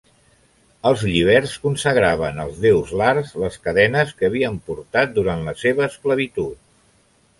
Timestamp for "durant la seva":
5.19-5.87